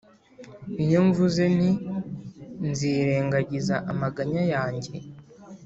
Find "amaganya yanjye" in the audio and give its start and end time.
3.91-4.93